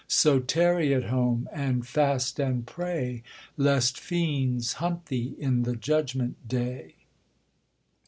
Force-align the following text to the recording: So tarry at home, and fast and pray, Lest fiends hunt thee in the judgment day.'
So 0.07 0.39
tarry 0.39 0.95
at 0.95 1.03
home, 1.03 1.47
and 1.53 1.85
fast 1.85 2.39
and 2.39 2.65
pray, 2.65 3.21
Lest 3.55 3.99
fiends 3.99 4.73
hunt 4.81 5.05
thee 5.05 5.35
in 5.37 5.61
the 5.61 5.75
judgment 5.75 6.37
day.' 6.47 6.95